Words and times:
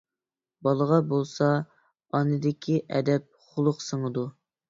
بالىغا 0.67 0.95
بولسا 1.09 1.49
ئانىدىكى 2.19 2.79
ئەدەپ، 2.99 3.29
خۇلق 3.51 3.87
سىڭىدۇ. 3.91 4.27